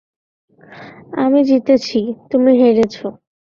[1.23, 1.99] আমি জিতেছি,
[2.31, 2.95] তুমি হেরেছ।